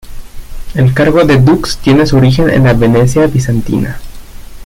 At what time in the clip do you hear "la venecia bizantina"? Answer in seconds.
2.63-3.99